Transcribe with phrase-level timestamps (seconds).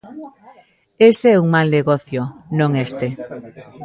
[1.09, 2.21] Ese é un mal negocio,
[2.59, 3.07] non este.